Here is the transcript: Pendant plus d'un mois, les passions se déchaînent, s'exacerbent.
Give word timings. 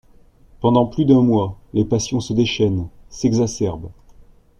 Pendant 0.61 0.87
plus 0.87 1.05
d'un 1.05 1.21
mois, 1.21 1.59
les 1.75 1.85
passions 1.85 2.21
se 2.21 2.33
déchaînent, 2.33 2.87
s'exacerbent. 3.09 3.91